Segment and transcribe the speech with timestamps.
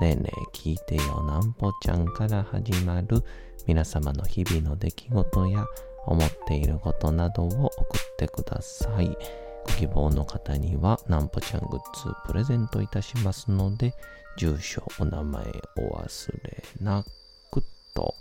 [0.00, 3.22] ねえねえ聞いてよなんぽちゃんから始まる
[3.66, 5.66] 皆様の日々の出来事や
[6.06, 9.16] 思っていることなどを送ってください。
[9.64, 13.94] ご希望の方にはなんぽちゃんグッズプレゼントいたしますので、
[14.36, 15.44] 住所、お名前
[15.76, 17.04] お忘れな
[17.50, 17.62] く
[17.94, 18.14] と、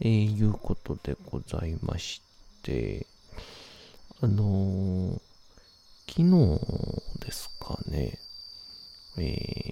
[0.00, 2.22] えー、いうことでございまし
[2.62, 3.06] て、
[4.22, 5.20] あのー
[6.08, 6.58] 昨日
[7.24, 8.18] ですかね、
[9.18, 9.69] えー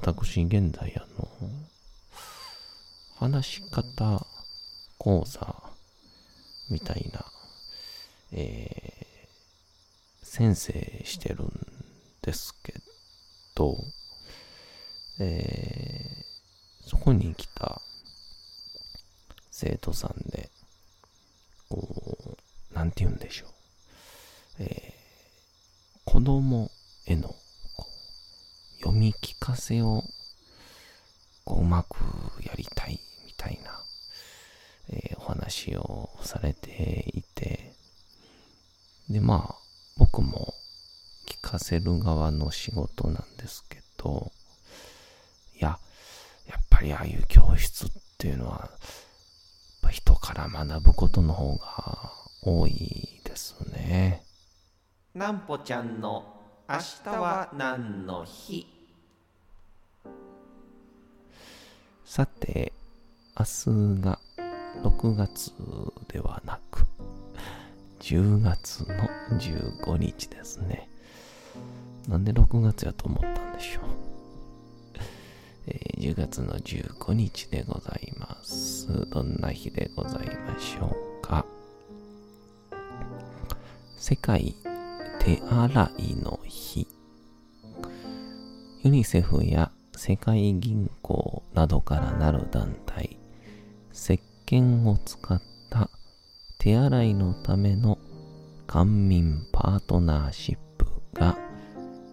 [0.00, 1.28] 私、現在、あの、
[3.16, 4.24] 話し方
[4.96, 5.56] 講座
[6.70, 7.24] みたいな、
[8.30, 9.08] えー
[10.22, 10.72] 先生
[11.04, 11.50] してるん
[12.22, 12.74] ですけ
[13.56, 13.76] ど、
[15.18, 17.82] えーそこに来た
[19.50, 20.48] 生徒さんで、
[21.68, 22.36] こ
[22.70, 23.50] う、なんて言うんでしょう。
[24.60, 24.98] えー
[26.04, 26.70] 子供
[27.06, 27.36] へのこ
[27.80, 28.96] う読
[29.70, 30.02] み聞かせを
[31.44, 31.96] こううまく
[32.42, 33.70] やりたいみたいな、
[34.90, 37.74] えーお話をされていて、
[39.10, 39.54] で、まあ、
[39.98, 40.54] 僕も
[41.26, 44.32] 聞かせる側の仕事なんですけど、
[45.54, 45.78] いや、
[46.46, 48.70] やっぱりああいう教室っていうのは、
[49.90, 52.10] 人から学ぶことの方が
[52.42, 54.24] 多いですね。
[55.14, 56.24] なんぽちゃんの
[56.68, 58.77] 明日は何の日？
[62.10, 62.72] さて、
[63.38, 64.18] 明日が
[64.82, 65.52] 6月
[66.08, 66.86] ではなく、
[68.00, 68.96] 10月の
[69.38, 70.88] 15日ですね。
[72.08, 73.84] なんで6月やと思ったんでしょう？
[75.66, 78.88] えー10月の15日でございます。
[79.10, 81.44] どんな日でございましょうか？
[83.98, 84.54] 世界
[85.20, 86.88] 手洗いの日。
[88.82, 93.18] ユニセフや世界銀行などからなる団体、
[93.92, 95.90] 石鹸を使った
[96.56, 97.98] 手洗いのための
[98.68, 101.36] 官民パートナーシップが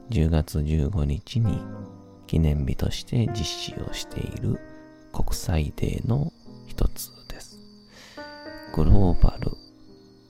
[0.09, 1.62] 10月15日に
[2.25, 4.59] 記念日として実施をしている
[5.13, 6.34] 国際デーの
[6.66, 7.59] 一つです。
[8.75, 9.51] グローバル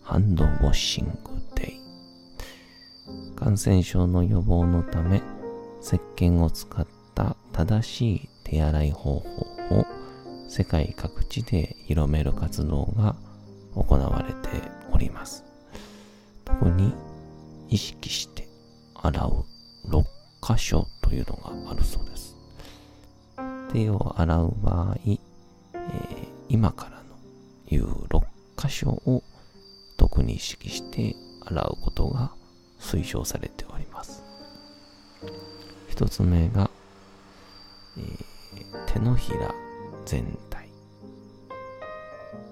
[0.01, 1.13] ハンドウォッシング
[1.55, 1.79] デイ。
[3.37, 5.21] 感染症の予防のため、
[5.81, 6.85] 石鹸を使っ
[7.55, 9.25] 正しい手洗い方法
[9.71, 9.85] を
[10.49, 13.15] 世界各地で広める活動が
[13.73, 14.49] 行われて
[14.91, 15.45] おります。
[16.43, 16.93] 特に
[17.69, 18.49] 意識して
[18.93, 19.45] 洗う
[19.89, 20.03] 6
[20.41, 22.35] 箇所というのがあるそうです。
[23.71, 27.03] 手を洗う場合、えー今からの
[27.67, 28.21] 言う6
[28.57, 29.23] 箇所を
[29.97, 31.15] 特に意識して
[31.45, 32.31] 洗うことが
[32.79, 34.23] 推奨されております。
[35.87, 36.69] 一つ目が、
[37.97, 38.25] えー
[38.87, 39.53] 手のひら
[40.05, 40.69] 全体。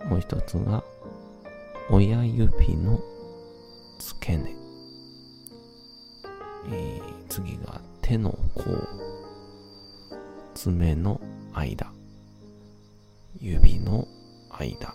[0.05, 0.83] もう一つが、
[1.89, 2.99] 親指の
[3.99, 4.55] 付け根。
[6.71, 8.63] えー次が手の甲、
[10.53, 11.19] 爪の
[11.53, 11.91] 間、
[13.39, 14.07] 指の
[14.51, 14.93] 間、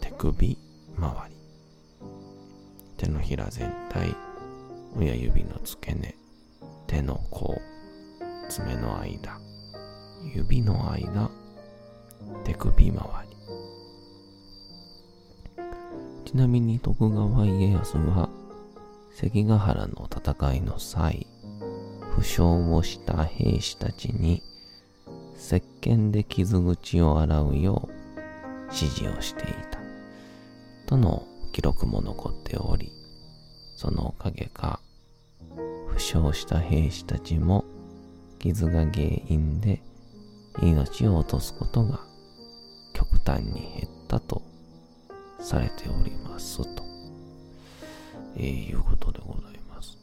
[0.00, 0.58] 手首
[0.96, 1.36] 周り。
[2.96, 4.14] 手のひら全体、
[4.96, 6.14] 親指の付け根、
[6.86, 7.60] 手の甲、
[8.48, 9.38] 爪の間、
[10.34, 11.30] 指の間、
[12.44, 13.00] 手首周
[13.30, 13.36] り。
[16.24, 18.30] ちなみに徳川家康は
[19.14, 21.26] 関ヶ原の戦いの際、
[22.16, 24.42] 負傷をした兵士たちに
[25.36, 27.92] 石鹸で傷口を洗うよう
[28.72, 29.78] 指示をしていた。
[30.86, 32.92] との記録も残っており、
[33.76, 34.80] そのおかげか、
[35.88, 37.66] 負傷した兵士たちも
[38.38, 39.82] 傷が原因で
[40.62, 42.00] 命を落とすことが
[42.92, 44.42] 極端に減ったと
[45.40, 46.82] されておりますと、
[48.36, 49.98] えー、いうことでございます。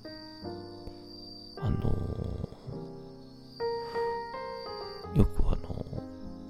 [1.58, 5.58] あのー、よくあの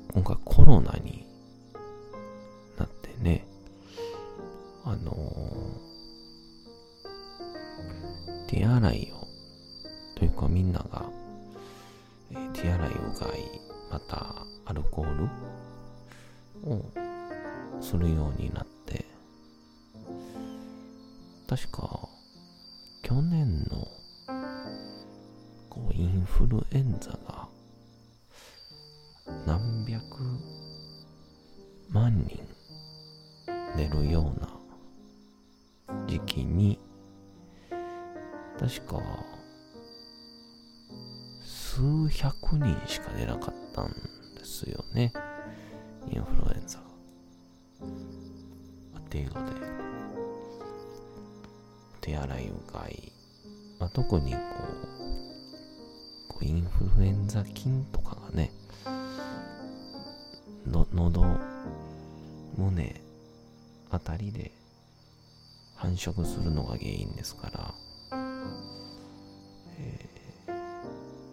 [0.09, 1.25] ー、今回コロナに
[2.77, 3.45] なってね、
[4.83, 5.13] あの、
[8.47, 9.27] 手洗いを、
[10.15, 11.09] というかみんなが、
[12.53, 13.61] 手洗いうがい、
[13.91, 14.35] また
[14.65, 15.25] アルコール
[16.69, 16.85] を
[17.81, 19.05] するようになって、
[21.47, 22.09] 確か、
[23.03, 23.87] 去年の、
[25.69, 27.47] こう、インフルエンザが、
[29.45, 30.01] 何百
[31.89, 32.39] 万人
[33.77, 34.49] 出るような
[36.07, 36.79] 時期に、
[38.59, 39.14] 確か、
[42.25, 43.91] 数百人しか出なかったん
[44.37, 45.13] ですよね。
[46.11, 46.85] インフルエンザが。
[48.99, 49.51] っていうので、
[52.01, 53.11] 手洗いうがい、
[53.79, 54.37] まあ、特にこ
[56.29, 58.51] う、こうインフルエンザ菌とかがね、
[60.65, 61.23] の、喉、
[62.57, 63.01] 胸
[63.91, 64.51] あたりで
[65.75, 67.73] 繁殖するのが原因ですから、
[69.77, 70.14] えー、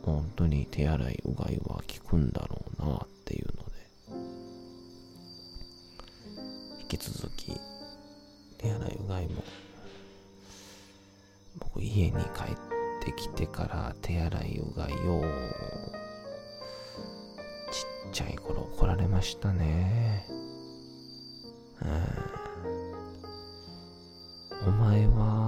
[0.02, 3.62] 本当に手洗いうがいは効くんだろうなっていうので、
[6.80, 7.52] 引き続き
[8.58, 9.42] 手洗いうがいも
[11.58, 12.22] 僕家に帰っ
[13.00, 15.22] てきてから手洗いうがいを
[17.70, 20.26] ちっちゃい頃怒られましたね。
[24.62, 25.41] うん、お前は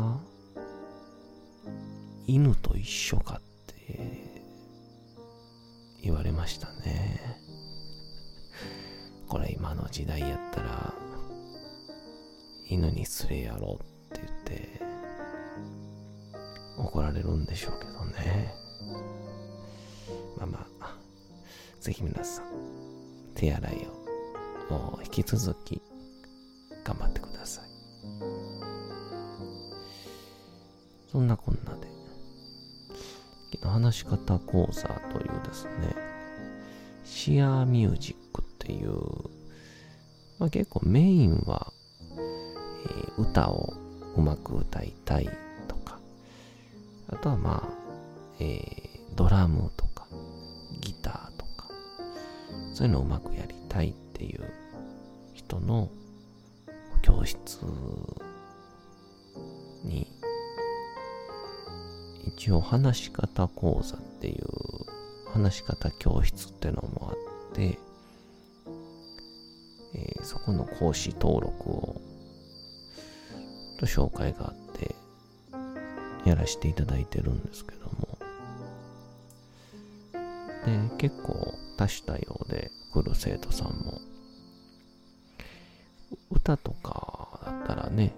[17.15, 18.55] れるんでしょうけどね。
[20.37, 20.97] まあまあ、
[21.81, 22.45] ぜひ皆さん
[23.35, 23.87] 手洗い
[24.69, 25.81] をもう引き続き
[26.85, 27.65] 頑張ってください。
[31.11, 31.89] そんなこんなで、
[33.53, 35.95] 昨日話し方講座というですね、
[37.05, 38.91] シアーミュージックっていう、
[40.39, 41.73] まあ、結構メインは、
[42.11, 43.73] えー、歌を
[44.17, 45.29] うまく歌いたい
[47.25, 47.69] と、はまあ、
[48.39, 50.07] えー、ドラムとか、
[50.83, 51.71] ギターとか、
[52.75, 54.43] そういうのをうまくやりたいっていう
[55.33, 55.89] 人の
[57.01, 57.61] 教室
[59.85, 60.07] に
[62.27, 64.45] 一応話し方講座っていう
[65.33, 67.79] 話し方教室っていうのもあって、
[69.95, 72.01] えー、そこの講師登録を
[73.81, 74.64] と紹介があって
[76.25, 78.19] やらせていただいてるんですけども。
[80.65, 84.01] で結構多種多様で来る生徒さんも。
[86.31, 88.15] 歌とかだったらね、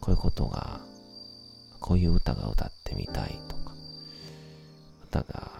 [0.00, 0.80] こういうことが、
[1.80, 3.74] こういう歌が歌ってみたいとか、
[5.04, 5.50] 歌が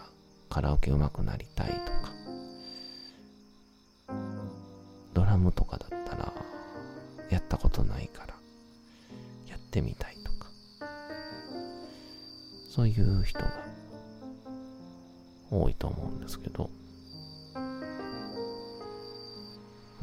[0.51, 1.96] カラオケ上手くなりたいとか、
[16.27, 16.69] ですけど、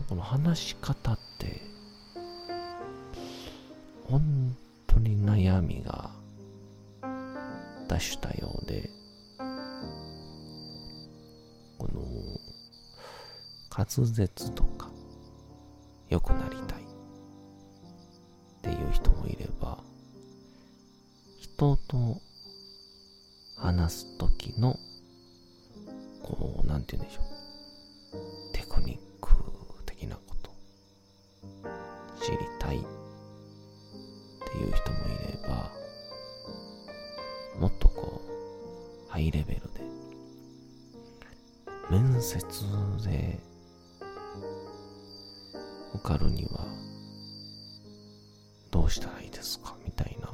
[0.08, 1.62] この話し方って
[4.08, 4.56] 本
[4.88, 6.12] 当に悩みが
[7.88, 8.90] 多種多様で
[11.78, 12.02] この
[13.76, 14.90] 滑舌とか
[16.10, 16.84] 良くなりたい。
[16.84, 19.84] っていう人もいれば
[21.38, 22.22] 人と
[48.74, 49.76] どうしたらいいですか？
[49.86, 50.30] みたいな。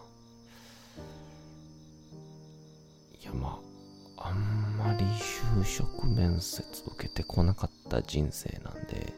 [3.22, 3.60] いやま
[4.18, 9.14] ああんまり就職面接受けてこなかった人生なんで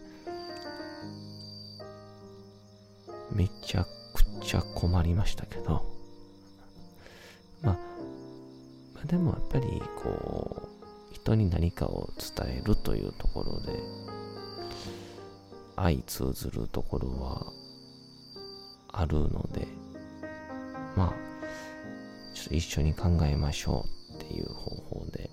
[3.32, 5.86] めちゃくちゃ困りましたけど。
[7.62, 7.78] まあ
[8.96, 10.68] まあでもやっぱりこ
[11.12, 13.80] う人に何かを伝えるというところで
[15.76, 17.54] 相通ずるところは
[18.94, 19.68] あるので
[20.96, 21.14] まあ
[22.34, 25.30] ちょっと一緒に考えましょうっていう方法で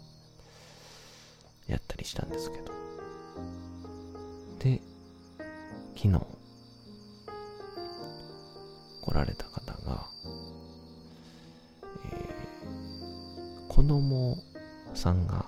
[1.67, 2.79] やったりしたんですけど。
[4.59, 4.81] で
[5.95, 6.21] 昨日
[9.03, 10.07] 来られた方が、
[12.05, 14.37] えー、子供
[14.95, 15.47] さんが、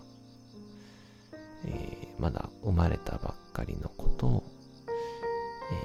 [1.67, 4.43] えー、まだ生まれたばっかりの子と、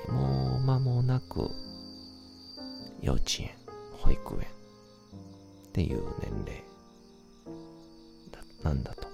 [0.08, 1.52] えー、もう間もなく
[3.02, 3.52] 幼稚園、
[4.00, 4.48] 保育園
[5.68, 6.64] っていう年齢
[8.32, 9.08] だなんだと。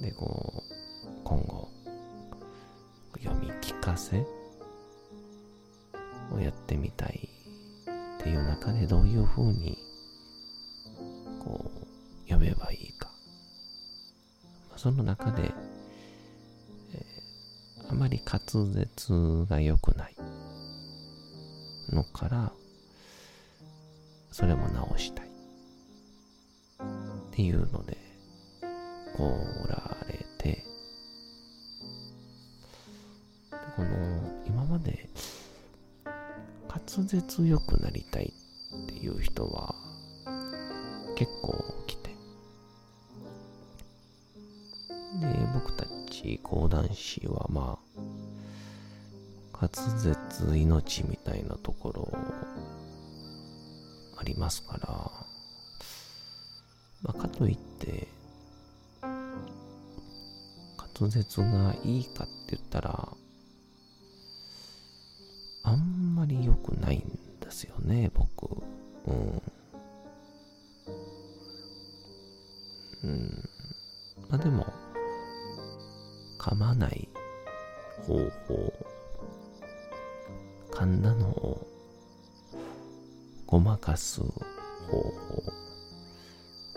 [0.00, 0.62] で、こ
[1.06, 1.68] う、今後、
[3.22, 4.24] 読み聞かせ
[6.32, 7.28] をやってみたい
[8.18, 9.78] っていう中でどういう風に
[11.40, 13.10] こう読めばいいか、
[14.76, 15.50] その中で、
[16.92, 18.40] えー、あまり滑
[18.72, 20.17] 舌が良くない
[21.92, 22.52] のから
[24.30, 25.28] それも直したい。
[25.28, 25.30] っ
[27.32, 27.96] ていうので
[29.16, 29.22] 来
[29.68, 30.64] られて。
[33.76, 33.88] この
[34.44, 35.08] 今まで
[36.68, 38.32] 滑舌良くなりたい
[38.84, 39.74] っていう人は
[41.16, 42.10] 結構来て。
[45.20, 47.87] で僕たち講談師はまあ
[49.60, 52.12] 滑舌命みたいなところ
[54.16, 54.88] ありますから、
[57.02, 58.06] まあ、かといって
[61.00, 63.08] 滑舌がいいかって言ったら
[65.64, 68.07] あんまり良くないんですよね、
[80.78, 81.66] 噛んだのを
[83.48, 84.30] ごまかす方
[84.92, 85.10] 法、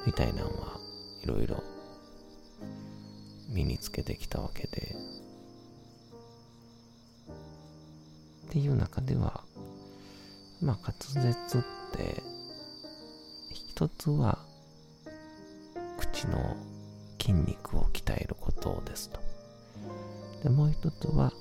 [0.08, 0.80] みたいなのは
[1.24, 1.64] いろいろ
[3.50, 4.96] 身につけてきたわけで、
[8.48, 9.44] っていう中では、
[10.64, 11.62] まあ、滑舌っ
[11.96, 12.24] て、
[13.54, 14.40] 一つは、
[16.00, 16.58] 口の
[17.20, 19.20] 筋肉を鍛えることですと。
[20.42, 21.32] で、もう一つは、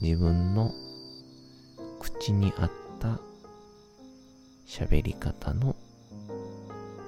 [0.00, 0.74] 自分の
[2.24, 3.20] 口に合った
[4.66, 5.76] 喋り方の、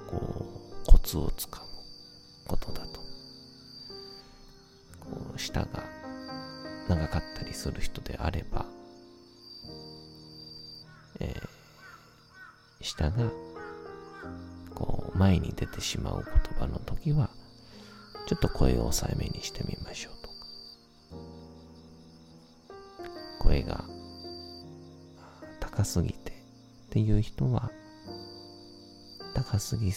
[0.06, 0.44] こ
[0.84, 3.00] う、コツをつかむことだと。
[5.00, 5.84] こう、舌が
[6.90, 8.66] 長かったりする人であれば、
[11.20, 13.30] えー、下が、
[14.74, 17.30] こう、前に出てしまう言葉の時は、
[18.26, 20.34] ちょっと声を抑えめにしてみましょうとか。
[23.38, 23.85] 声が
[25.76, 26.34] 高すぎてっ
[26.88, 27.70] ていう人は、
[29.34, 29.92] 高すぎ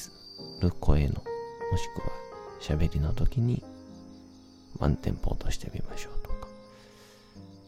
[0.59, 2.12] る声の、もしくは
[2.59, 3.63] 喋りの時に
[4.77, 6.50] ワンテンポ落としてみましょうとか。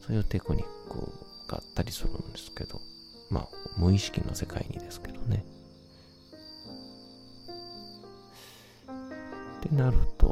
[0.02, 1.00] そういうテクニック
[1.48, 2.82] があったりするんですけど、
[3.30, 5.46] まあ、無意識の世界にですけどね。
[9.58, 10.31] ってなると、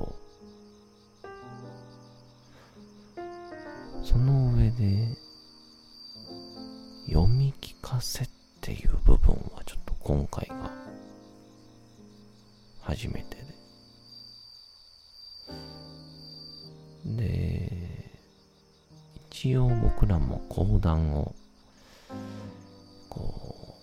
[12.90, 13.38] 初めて
[17.06, 17.18] で。
[17.18, 18.20] で、
[19.30, 21.36] 一応僕らも講談を、
[23.08, 23.76] こ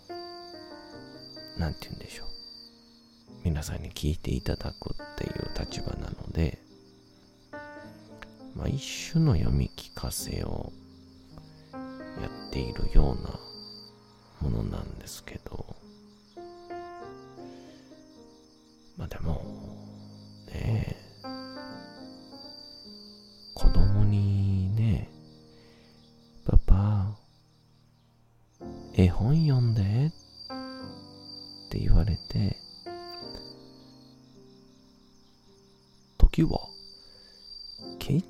[1.56, 2.26] う、なんて言うんでしょう。
[3.44, 6.58] 皆さんに聞いていただくっていう立場なので、
[8.56, 10.72] まあ一種の読み聞かせを
[11.72, 11.78] や
[12.48, 13.38] っているような
[14.50, 15.35] ものなんですけど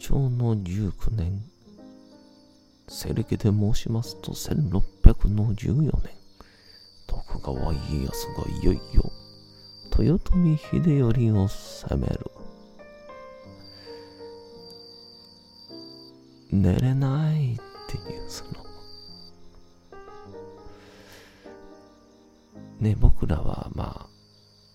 [0.09, 1.43] 長の19年、
[2.87, 6.11] 西暦で申しますと1614年、
[7.09, 9.11] 徳川家康がいよいよ
[9.99, 10.81] 豊臣秀
[11.13, 12.31] 頼を攻める。
[16.53, 17.57] 寝れないっ
[17.89, 18.53] ていうその。
[22.79, 24.09] ね、僕らはま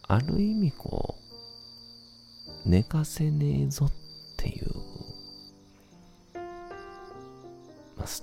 [0.09, 1.15] あ、ある意味こ
[2.65, 4.00] う、寝かせねえぞっ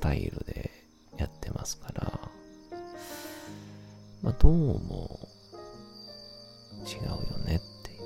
[0.09, 0.71] タイルで
[1.19, 2.31] やってますから、
[4.23, 5.29] まあ、どうも
[6.87, 8.01] 違うよねっていう。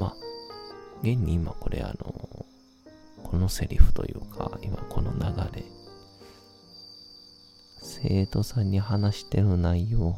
[0.00, 0.14] まあ、
[1.02, 2.46] 現に今これあの、
[3.22, 5.18] このセリフというか、今この流
[5.54, 5.62] れ、
[7.82, 10.16] 生徒さんに話してる内容、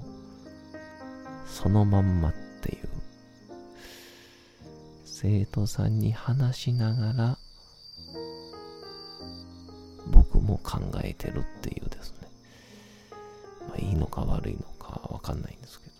[1.46, 2.88] そのまんまっていう。
[5.04, 7.38] 生徒さんに話しながら、
[10.74, 12.28] 考えてるっていうですね。
[13.68, 15.94] まあいいのか悪いのかわかんないんですけど。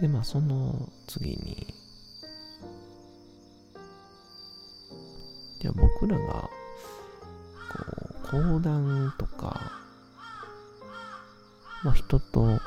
[0.00, 1.66] で、まあその次に、
[5.60, 6.48] じゃあ僕らが
[8.32, 9.72] こう講談とか、
[11.84, 12.60] まあ、人と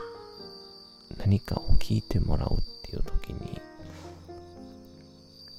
[1.18, 3.60] 何かを聞いてもらうっていう時に、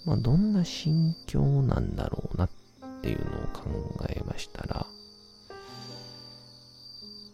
[0.07, 2.51] まあ、どんな心境なんだろうなっ
[3.03, 4.87] ていうのを考えましたら、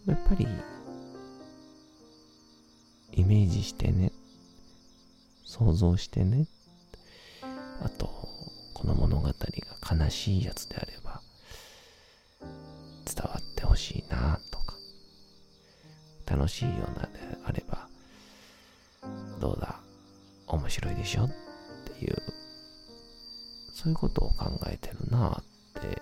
[0.07, 0.47] やっぱり、
[3.11, 4.11] イメージしてね、
[5.45, 6.47] 想像してね、
[7.83, 8.07] あと、
[8.73, 9.33] この物語が
[10.05, 11.21] 悲しいやつであれば、
[13.05, 14.75] 伝わってほしいなとか、
[16.25, 17.09] 楽しいようなで
[17.45, 17.87] あれば、
[19.39, 19.79] どうだ、
[20.47, 21.29] 面白いでしょ、
[23.83, 25.43] そういうことを考えてるなっ
[25.81, 26.01] て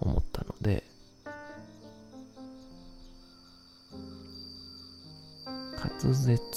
[0.00, 0.82] 思ったので、
[5.76, 6.48] 滑舌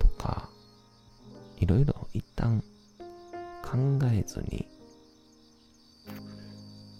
[0.00, 0.48] とか、
[1.60, 2.60] いろいろ一旦
[3.62, 3.76] 考
[4.12, 4.66] えずに、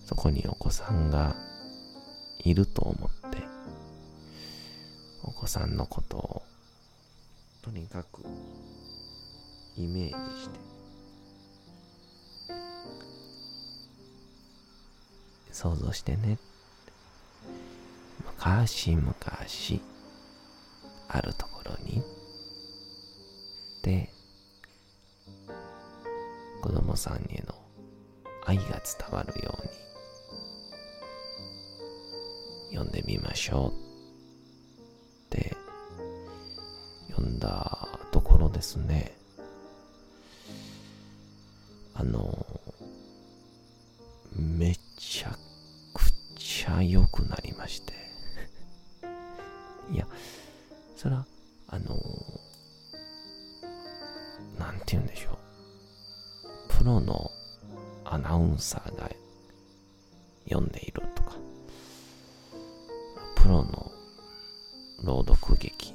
[0.07, 1.35] そこにお子さんが
[2.45, 3.38] いると思って、
[5.25, 6.42] お子さんのことを、
[7.62, 8.23] とにかく、
[9.77, 10.80] イメージして、
[15.53, 16.39] 想像してね。
[18.25, 19.15] 昔々、
[21.09, 22.03] あるところに、
[23.83, 24.09] で、
[26.63, 27.55] 子供さんへの
[28.47, 28.81] 愛が伝
[29.13, 29.73] わるように、
[32.73, 33.71] 読んでみましょう
[35.37, 35.57] って
[37.11, 39.17] 読んだところですね。
[41.95, 42.39] あの、
[56.81, 57.31] プロの
[58.07, 59.11] アナウンサーが
[60.49, 61.37] 読んでいるとか、
[63.37, 63.93] プロの
[65.05, 65.93] 朗読劇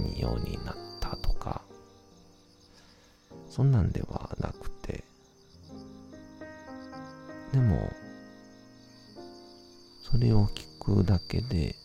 [0.00, 1.62] にようになったとか、
[3.48, 5.04] そんなんではなくて、
[7.52, 7.88] でも、
[10.02, 11.76] それを聞くだけで、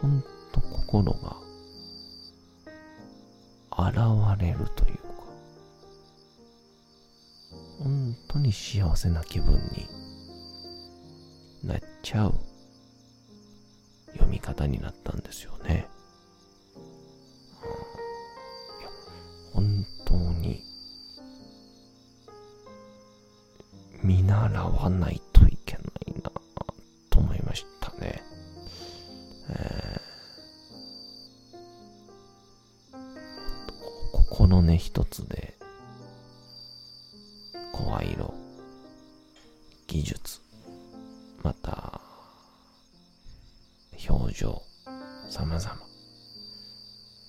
[0.00, 0.20] ほん
[0.50, 1.36] と心が
[3.70, 4.97] 現れるという
[8.48, 9.86] に幸せな気分に
[11.62, 12.34] なっちゃう
[14.12, 15.86] 読み方になったんですよね。
[18.80, 18.88] いや、
[19.52, 20.64] 本当に
[24.02, 26.30] 見習わないといけないな
[27.10, 28.22] と思いましたね。
[29.50, 35.57] えー、心根一つで
[40.08, 40.40] 術、
[41.42, 42.00] また、
[44.08, 44.62] 表情、
[45.28, 45.60] 様々、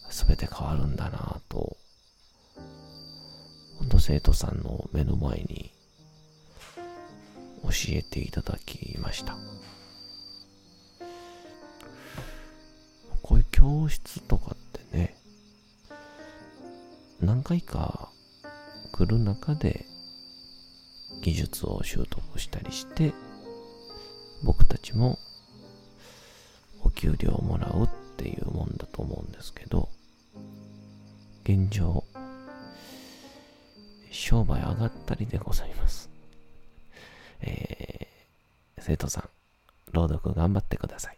[0.09, 1.75] すべて変わるんだなと、
[3.79, 5.73] ほんと生徒さんの目の前に
[7.63, 9.35] 教えていただきました。
[13.21, 14.57] こういう教室とかっ
[14.91, 15.17] てね、
[17.19, 18.09] 何回か
[18.93, 19.85] 来る中で
[21.29, 23.13] 技術を習得したりして、
[24.43, 25.19] 僕たちも
[26.83, 27.87] お給料をもらうっ
[28.17, 29.89] ていうもんだと思うんですけど、
[31.43, 32.03] 現状、
[34.09, 36.09] 商売上がったりでございます。
[37.41, 39.29] えー、生徒さん、
[39.91, 41.17] 朗読頑張ってください。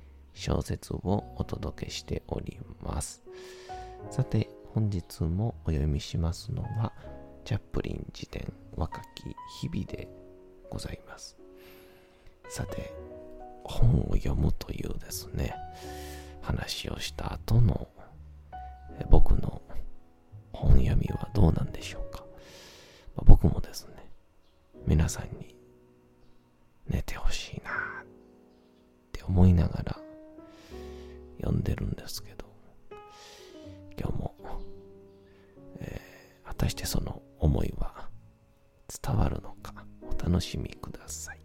[0.33, 3.23] 小説をお届けしております。
[4.09, 6.93] さて、本日もお読みしますのは、
[7.43, 9.23] チャップリン自伝若き
[9.61, 10.07] 日々で
[10.69, 11.37] ございます。
[12.49, 12.93] さて、
[13.63, 15.55] 本を読むというですね、
[16.41, 17.87] 話をした後の
[19.09, 19.61] 僕の
[20.53, 22.23] 本読みはどうなんでしょうか。
[23.15, 24.09] ま僕もですね、
[24.85, 25.55] 皆さんに
[26.87, 28.05] 寝てほしいなっ
[29.11, 29.99] て思いながら
[31.41, 32.45] 読んでるんですけど、
[33.99, 34.35] 今日も、
[35.79, 38.09] えー、果たしてその思いは
[39.03, 39.73] 伝わるのか
[40.03, 41.41] お楽しみください。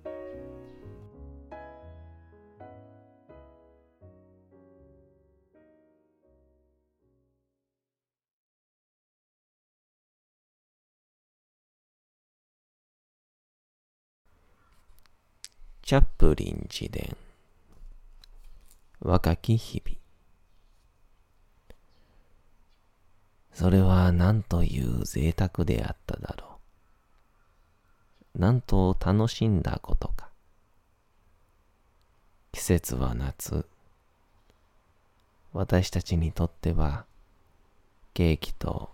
[15.83, 17.17] チャップリン自伝
[19.07, 19.97] 若き日々
[23.53, 26.59] それは何という贅沢であっただろ
[28.35, 28.41] う。
[28.41, 30.29] なんと楽しんだことか。
[32.51, 33.65] 季節は夏。
[35.53, 37.07] 私たちにとっては
[38.13, 38.91] ケーキと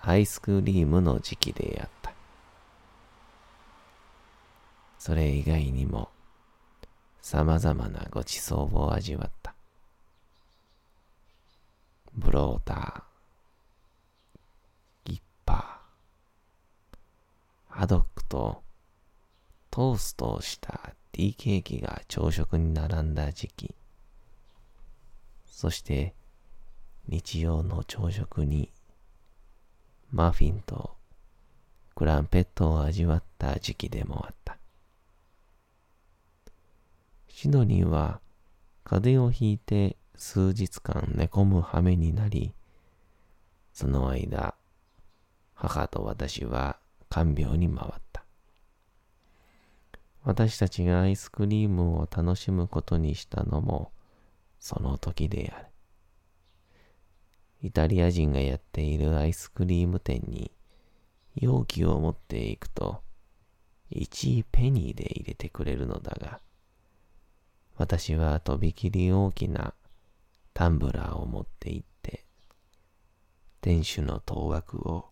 [0.00, 2.12] アイスクリームの時期であった。
[4.98, 6.10] それ以外にも
[7.20, 9.54] 様々なごちそうを味わった。
[12.14, 18.62] ブローター、ギッパー、ハドックと
[19.70, 23.74] トーストをしたティーケーキが朝食に並んだ時期。
[25.46, 26.14] そして
[27.08, 28.70] 日曜の朝食に
[30.10, 30.96] マフィンと
[31.94, 34.57] クランペットを味わった時期でもあった。
[37.28, 38.20] シドニーは
[38.84, 42.52] 風邪をひいて数日間寝込む羽目になり、
[43.72, 44.54] その間、
[45.54, 48.24] 母と私は看病に回った。
[50.24, 53.92] 私たちがアイスクリームを楽しむことにしたのも
[54.58, 55.66] その時である。
[57.62, 60.50] イタリア人がやっているアイスクリーム店に
[61.34, 63.02] 容器を持っていくと
[63.92, 66.40] 1ペニーで入れてくれるのだが、
[67.78, 69.72] 私はとびきり大きな
[70.52, 72.24] タンブラーを持って行って、
[73.60, 75.06] 店主の当枠を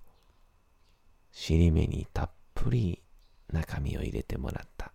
[1.30, 3.00] 尻目にたっぷり
[3.52, 4.90] 中身を入れてもらった。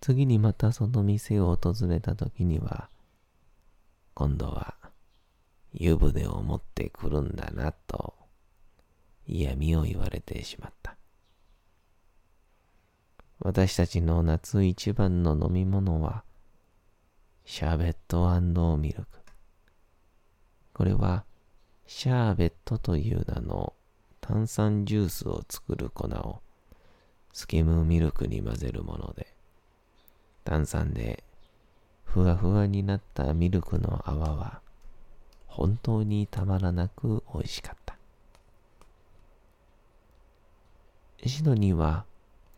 [0.00, 2.88] 次にまたその店を訪れた時には、
[4.14, 4.76] 今度は
[5.72, 8.14] 湯船を持ってくるんだなと
[9.26, 10.96] 嫌味を言われてしまった。
[13.44, 16.22] 私たちの夏一番の飲み物は、
[17.44, 18.40] シャーベット
[18.76, 19.06] ミルク。
[20.72, 21.24] これは、
[21.84, 23.74] シャーベットという名の
[24.20, 26.40] 炭酸ジュースを作る粉を
[27.32, 29.34] スキムミルクに混ぜるもので、
[30.44, 31.24] 炭酸で
[32.04, 34.60] ふわふわになったミルクの泡は
[35.48, 37.96] 本当にたまらなく美味しかった。
[41.26, 42.04] シドニーは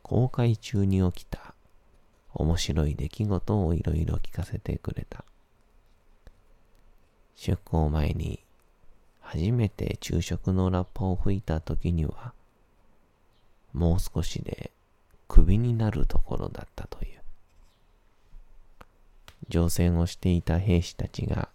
[0.05, 1.55] 公開中に起きた
[2.35, 5.25] 面白い出来事をいろいろ聞かせてくれた。
[7.35, 8.45] 出航前に
[9.23, 12.35] 初めて昼食のラッパを吹いた時には、
[13.73, 14.71] もう少しで
[15.27, 17.23] クビになるところだったという。
[19.49, 21.49] 乗船をしていた兵士たちが、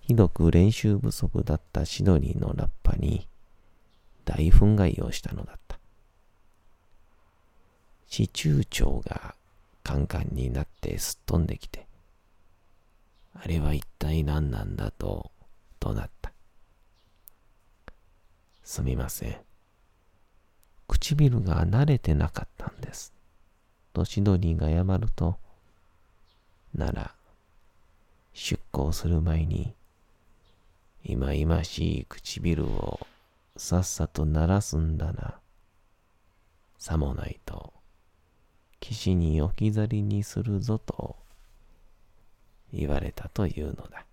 [0.00, 3.26] ひどく練習不足だったシドニーのラッパに
[4.26, 5.65] 大憤慨をしたのだった。
[8.08, 9.34] 市中長が
[9.82, 11.86] カンカンになってすっ飛んできて、
[13.34, 15.30] あれは一体何なんだと
[15.80, 16.32] 怒鳴った。
[18.64, 19.36] すみません。
[20.88, 23.12] 唇が慣れてなかったんです。
[23.92, 25.36] とシドニーが謝ると、
[26.74, 27.14] なら、
[28.34, 29.74] 出航する前に、
[31.04, 33.06] いまいましい唇を
[33.56, 35.34] さっさと鳴らすんだな。
[36.78, 37.72] さもないと、
[38.80, 41.16] 岸に置き去りにするぞと
[42.72, 44.04] 言われたというのだ。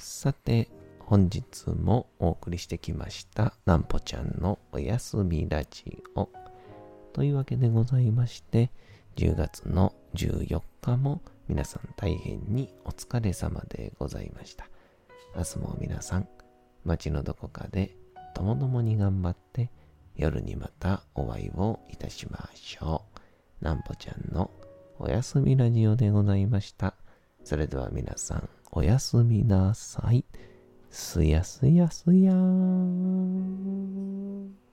[0.00, 0.68] さて、
[1.08, 6.28] 本日もお送りしてきましたなんぽちゃんのおやすみラジオ
[7.14, 8.70] というわけでございまして
[9.16, 14.68] 10月の14日も皆さん大変にお疲れ様でございました
[15.34, 16.28] 明日も皆さん
[16.84, 17.96] 街のどこかで
[18.38, 19.68] ともどもに頑張って
[20.14, 23.02] 夜にまたお会いをいたしましょ
[23.60, 24.48] うなんぽちゃんの
[25.00, 26.94] おやすみラジオでございました
[27.42, 30.24] それでは皆さんおやすみなさい。
[30.90, 34.67] すやすやすやーん。